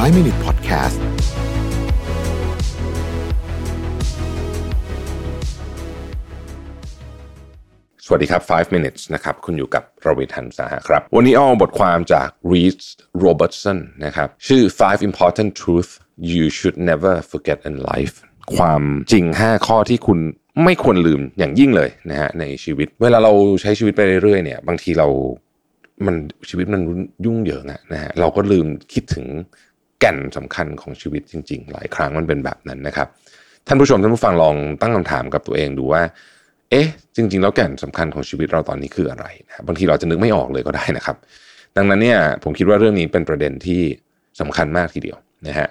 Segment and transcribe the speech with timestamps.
[0.00, 0.98] 5 Minute Podcast
[8.04, 12.80] สวัสดีครับ 5 minutes นะครับ คุณอยู่กับรวิทันสาหะครับ วันนี้เอาบทความจาก Reed
[13.24, 15.90] Robertson นะครับ ชื่อ 5 important truth
[16.32, 18.16] you should never forget in life
[18.56, 18.82] ความ
[19.12, 20.18] จริง 5 ข้อที่คุณ
[20.64, 25.08] ไม่ควรลืมอย่างยิ่งเลยนะฮะในชีวิต เวลาเราใช้ชีวิตไปเรื่อยๆเนี่ย บางทีเรา
[26.06, 26.16] มัน
[26.48, 26.82] ชีวิตมัน
[27.24, 29.26] ยุ่งเหยิงอะนะฮะ เราก็ลืมคิดถึง
[30.00, 33.08] แก่นสำคัญของชีวิตจริง ๆ หลายครั้งมันเป็นแบบนั้นนะครับ
[33.66, 36.02] ท่านผู้ชมท่านผู้ฟังลองตั้งคำถามกับตัวเองดูว่า
[36.70, 36.86] เอ๊ะ
[37.16, 41.16] จริง ๆ แล้วแก่นสำคัญของชีวิตเราตอนนี้คืออะไรนะบางทีเราจะนึกไม่ออกเลยก็ได้นะครับ
[41.76, 43.82] ดังนั้นเนี่ยผมคิดว่าเรื่องนี้เป็นประเด็นที่
[44.40, 45.68] สำคัญมากทีเดียวนะฮะ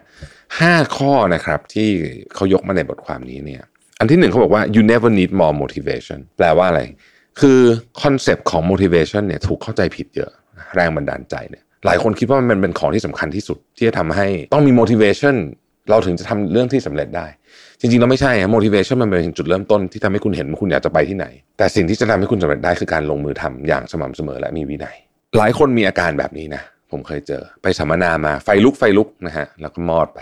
[0.59, 1.89] ห้าข้อนะครับที่
[2.35, 3.63] เขายกมาในบทความนี้เนี่ย
[3.99, 6.81] อันที่หนึ่งเขาบอกว่า you never need more motivation แปลว่าอะไร
[7.39, 7.59] คือ
[8.01, 10.31] concept ของ motivation เนี่ยถูกเข้าใจผิดเยอะ
[10.75, 15.35] แรงบันดาลใจเนี่ย หลายคนคิดว่ามันเป็นของที่สำคัญที่สุดที่จะทำให้ต้องมี motivation
[15.89, 17.25] เราถึงจะทำเรื่องที่สำเร็จได้
[17.79, 21.25] จริงๆเราไม่ใช่ฮะ motivation มันเป็นจุดเริ่มต้นที่ทำให้คุณเห็นว่าคุณอยากจะไปที่ไหน
[21.57, 24.95] แต่สิ่งที่จะทำให้คุณสำเร็จได้คือการลงมือทำอย่างสม่ำเสมอและมีวินัย
[25.37, 30.19] หลายคนมีอาการแบบนี้นะผมเคยเจอไปสัมมนามาไฟลุกไฟลุกนะฮะแล้วก็มอดไป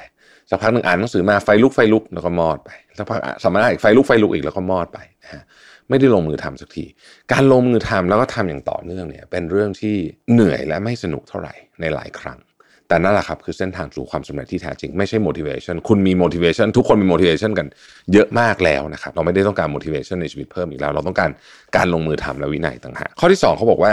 [0.49, 5.43] สักพักหนึ่งอ่านหนังสือมาไฟลุกไฟลุกแล้วก็มอดไปสักพักสัมมนาอีกไฟลุกไฟลุกอีกแล้วก็มอดไปนะฮะ
[5.89, 6.85] ไม่ได้ลงมือทำสักที
[7.31, 9.95] การลงมือทำแล้วก็ทำอย่างต่อเนื่องเนี่ย เป็นเรื่องที่
[10.33, 12.39] เหนื่อยและไม่สนุกเท่าไหร่ในหลายครั้ง
[12.87, 17.67] แต่นั่นแหละครับคือเส้นทางสู่ความสำเร็จที่แท้จริง ไม่ใช่ motivation คุณมี motivation ทุกคนมี motivation กัน
[18.13, 21.29] เยอะมากแล้วนะครับ เราไม่ได้ต้องการ motivation ในชีวิตเพิ่มอีกแล้ว เราต้องการ
[21.75, 23.91] การลงมือทำและวินัยต่างหากข้อที่ 2เขาบอกว่า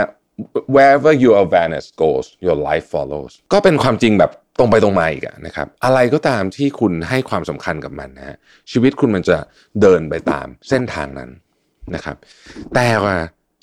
[0.75, 8.37] wherever your awareness goes your life follows ก็เป็นความจริงแบบ ตรงไปตรงมาอีกอะนะครับ อะไรก็ตามที่คุณให้ความสำคัญกับมันนะฮะ
[8.71, 9.37] ชีวิตคุณมันจะ
[9.81, 11.29] เดินไปตามเส้นทางนั้น
[11.95, 12.15] นะครับ
[12.75, 13.15] แต่ว่า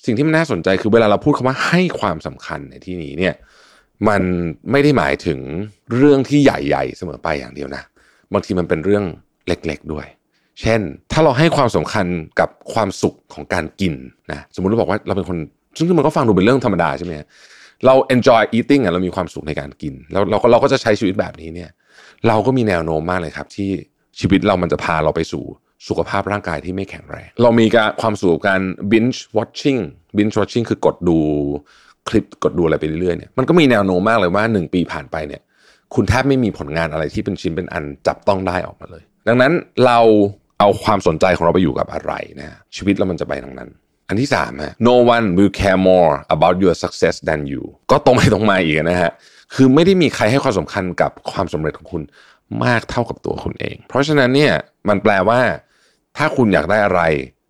[0.05, 3.35] สิ่งที่มันน่าสนใจคือเวลาเราพูดคำว่าให้ความสำคัญในที่นี้เนี่ย
[4.09, 4.23] มัน
[4.71, 5.39] ไม่ได้หมายถึง
[5.97, 7.83] เรื่องที่ใหญ่ๆเสมอไปอย่างเดียวนะ
[8.33, 9.05] บางทีมันเป็นเรื่อง
[9.47, 10.07] เล็กๆด้วย
[10.61, 10.81] เช่น
[11.13, 12.07] ถ้าเราให้ความสำคัญ
[12.41, 13.95] กับความสุขของการกิน
[14.33, 15.39] นะสมมุติเราบอกว่าเราเป็นคน
[15.77, 17.13] ซึ่งมันก็ฟังดูเป็นเรื่องธรรมดาใช่ไหม
[17.87, 21.71] เรา enjoy eating อะเรามีความสุขในการกิน แล้วเราก็เราก็จะใช้ชีวิตแบบนี้เนี่ย
[22.29, 23.71] เราก็มีแนวโน้มมากเลยครับ ที่
[24.21, 25.45] ชีวิตเรามันจะพาเราไปสู่
[25.89, 28.61] สุขภาพร่างกายที่ไม่แข็งแรง เรามีการความสุขการ
[28.93, 29.81] binge watching
[30.17, 31.19] binge watching คือกดดู
[32.09, 35.43] คลิปกดดูอะไรไปเรื่อยๆเนี่ยมันก็มีแนวโน้มมากเลยว่า 1 ปีผ่านไปเนี่ย
[35.95, 39.53] คุณแทบไม่มีผลงานอะไรที่เป็นชิ้นเป็นอันจับต้องได้ออกมาเลย ดังนั้น
[39.87, 39.99] เรา
[40.59, 43.71] เอาความสนใจของเราไปอยู่กับอะไรนะชีวิตเรามันจะไปทางนั้น
[44.13, 49.13] อันที่สามฮะ no one will care more about your success than you ก็ตรงไปตรงมาอีกนะฮะ
[49.55, 52.03] คือไม่ได้มีใครให้ความสำคัญกับความสำเร็จของคุณ
[52.65, 54.53] มากเท่ากับตัวคุณเอง เพราะฉะนั้นเนี่ย
[54.89, 55.41] มันแปลว่า
[56.17, 57.01] ถ้าคุณอยากได้อะไร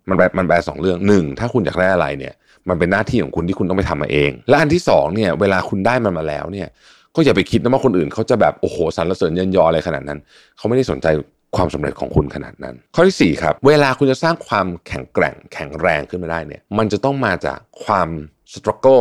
[0.09, 2.33] มันแปลมันแปลสองเรื่องหนึ่งถ้าคุณอยากได้อะไรเนี่ย
[2.69, 6.67] มันเป็นหน้าที่ของคุณที่คุณต้องไปทำมาเอง และอันที่สองเนี่ยเวลาคุณได้มันมาแล้วเนี่ย
[7.15, 10.19] ก็อย่าไปคิดนะว่าคนอื่นเขาจะแบบโอ้โหสรรเสริญเยินยออะไรขนาดนั้น
[10.57, 11.07] เขาไม่ได้สนใจ
[11.55, 18.09] ความสำเร็จของคุณขนาดนั้น ข้อที่สี่ครับเวลาคุณจะสร้างความแข็งแกร่งแข็งแรงขึ้นมาได้เนี่ยมันจะต้องมาจากความ
[18.53, 18.97] struggle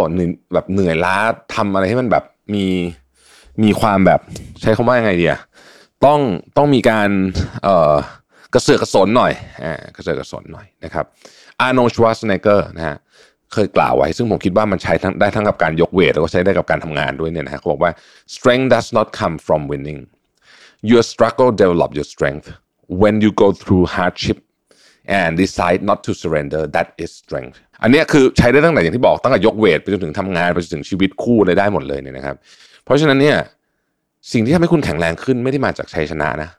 [0.52, 1.16] แบบเหนื่อยล้า
[1.54, 2.24] ทำอะไรให้มันแบบ
[2.54, 2.66] มี
[3.62, 4.20] มีความแบบ
[4.60, 5.40] ใช้คำว่ายังไงดีอะ
[6.04, 6.20] ต้อง
[6.56, 7.08] ต้องมีการ
[7.62, 7.94] เอ่อ
[8.54, 9.32] กระเสือกกระสนหน่อย
[9.64, 11.04] อ่ากระเสือกกระสนหน่อยนะครับ
[11.60, 12.96] Arnold Schwarzenegger นะฮะ
[13.52, 17.92] เคยกล่าวไว้ ซึ่งผมคิดว่ามันใช้ได้ทั้งกับการยก weight แล้วก็ใช้ได้กับการทำงานด้วยเนี่ยนะฮะเขาบอกว่า
[18.34, 20.00] strength does not come from winning
[20.90, 22.46] your struggle develop your strength
[23.02, 24.38] when you go through hardship
[25.20, 32.36] and decide not to surrender that is strength อันนี้คือใช้ได้ตั้งแต่อย่างที่บอกตั้งแต่ยกเวทไปจนถึงทำงานไปจนถึงชีวิตคู่เลยได้หมดเลยเนี่ยนะครับ
[32.84, 33.36] เพราะฉะนั้นเนี่ย
[34.32, 36.50] สิ่งที่ทำให้คุณแข็งแรงขึ้นไม่ได้มาจากชัยชนะนะ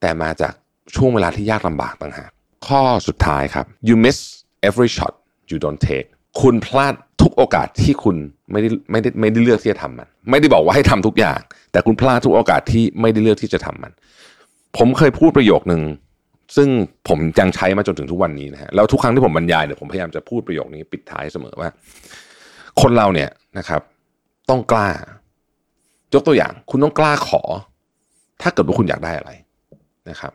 [0.00, 0.52] แต่มาจาก
[0.96, 2.30] ช่วงเวลาที่ยากลำบากต่างหาก
[2.66, 4.18] ข้อสุดท้ายครับ you miss
[4.68, 5.14] every shot
[5.50, 6.06] you don't take
[6.40, 8.16] คุณพลาด ทุกโอกาสที่คุณ
[8.52, 11.40] ไม่ได้ไม่ได้ไม่ได้เลือกที่จะทำมัน ไม่ได้บอกว่าให้ทำทุกอย่าง
[11.72, 13.92] แต่คุณพลาดทุกโอกาสที่ไม่ได้เลือกที่จะทำมัน
[14.76, 15.82] ผมเคยพูดประโยคหนึ่ง
[16.56, 16.68] ซึ่ง
[17.08, 21.68] ผมยังใช้มาจนถึงทุกวันนี้นะฮะแล้วทุกครั้งที่ผมบรรยายเนี่ยผมพยายามจะพูดประโยคนี้ปิดท้ายเสมอว่า
[22.80, 23.80] คนเราเนี่ยนะครับ
[24.50, 24.88] ต้องกล้า
[26.14, 27.42] ยกตัวอย่าง คุณต้องกล้าขอ
[28.42, 29.30] ถ้าเกิดว่าคุณอยากได้อะไร
[30.10, 30.32] นะครับ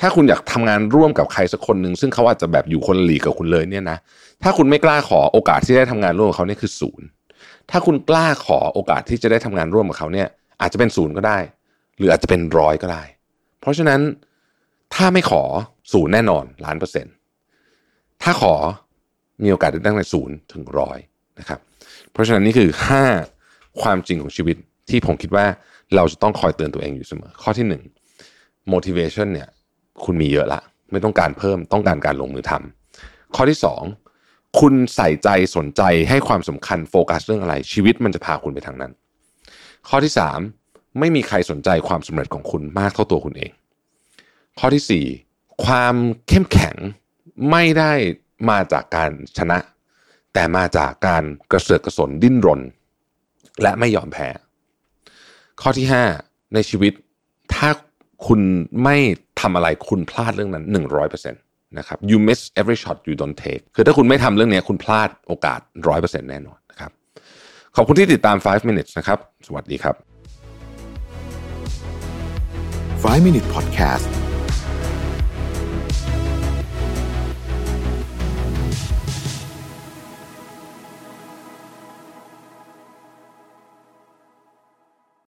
[0.00, 3.98] ถ้าคุณอยากทำงานร่วมกับใครสักคนหนึ่งซึ่งเขาอาจจะแบบอยู่คนละหลีกกับคุณเลยเนี่ยนะ
[4.42, 7.06] ถ้าคุณไม่กล้าขอโอกาสที่ได้ทำงานร่วมกับเขาเนี่ยคือศูนย์
[7.70, 10.28] ถ้าคุณกล้าขอโอกาสที่จะได้ทำงานร่วมกับเขาเนี่ย
[10.60, 11.38] อาจจะเป็นศูนย์ก็ได้
[11.98, 13.02] หรืออาจจะเป็นร้อยก็ได้
[13.60, 14.00] เพราะฉะนั้น
[14.94, 15.42] ถ้าไม่ขอ
[15.92, 17.14] ศูนย์แน่นอนล้านเปอร์เซ็นต์
[18.22, 18.54] ถ้าขอ
[19.42, 20.98] มีโอกาสได้ตั้งแต่ศูนย์ถึงร้อย
[21.38, 21.60] นะครับ
[22.12, 23.04] เพราะฉะนั้นนี่คือห้า
[23.82, 24.56] ความจริงของชีวิต
[24.90, 25.46] ที่ผมคิดว่า
[25.96, 27.82] เราจะต้องคอยเตือนตัวเองอยู่เสมอ ข้อที่หนึ่ง
[28.72, 29.48] motivation เนี่ย
[30.04, 30.60] คุณมีเยอะละ
[30.92, 33.82] ไม่ต้องการเพิ่มต้องการการลงมือทำข้อที่สอง
[34.60, 38.92] คุณใส่ใจสนใจให้ความสำคัญโฟกัสเรื่องอะไร ชีวิตมันจะพาคุณไปทางนั้น
[39.88, 40.38] ข้อที่สาม
[40.98, 43.50] ไม่มีใครสนใจความสำเร็จของคุณมากเท่าตัวคุณเอง
[44.58, 45.94] ข้อที่ 4 ความ
[46.28, 46.76] เข้มแข็ง
[47.50, 47.92] ไม่ได้
[48.50, 49.58] มาจากการชนะ
[50.32, 52.60] แต่มาจากการกระเสือกกระสนดิ้นรน
[53.62, 54.28] และไม่ยอมแพ้
[55.60, 55.86] ข้อที่
[56.20, 56.92] 5 ในชีวิต
[57.54, 57.68] ถ้า
[58.26, 58.40] คุณ
[58.82, 58.96] ไม่
[59.44, 60.64] ทำอะไรคุณพลาดเรื่องนั้น
[61.02, 65.60] 100%นะครับ you miss every shot you don't take คือถ้าคุณไม่ทำเรื่องนี้คุณพลาดโอกาส
[65.94, 66.90] 100%แน่นอนนะครับ
[67.76, 69.94] ขอบคุณที่ติดตาม 5 minutes นะครับ สวัสดีครับ
[73.04, 74.23] 5 Minute Podcast